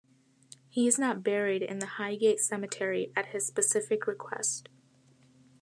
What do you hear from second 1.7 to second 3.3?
Highgate Cemetery at